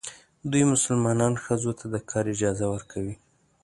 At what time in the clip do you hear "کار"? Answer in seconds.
2.09-2.25